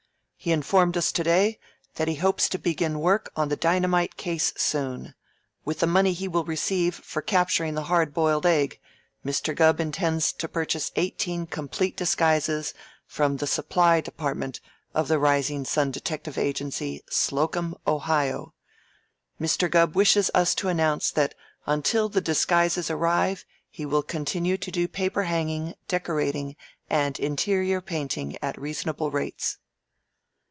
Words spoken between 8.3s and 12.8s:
Egg, Mr. Gubb intends to purchase eighteen complete disguises